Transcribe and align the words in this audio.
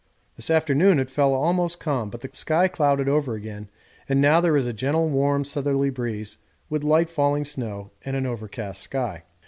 This 0.35 0.49
afternoon 0.49 0.97
it 0.97 1.11
fell 1.11 1.31
almost 1.35 1.79
calm, 1.79 2.09
but 2.09 2.21
the 2.21 2.29
sky 2.33 2.67
clouded 2.67 3.07
over 3.07 3.35
again 3.35 3.69
and 4.09 4.19
now 4.19 4.41
there 4.41 4.57
is 4.57 4.65
a 4.65 4.73
gentle 4.73 5.07
warm 5.09 5.43
southerly 5.43 5.91
breeze 5.91 6.39
with 6.71 6.83
light 6.83 7.07
falling 7.11 7.45
snow 7.45 7.91
and 8.03 8.15
an 8.15 8.25
overcast 8.25 8.81
sky. 8.81 9.25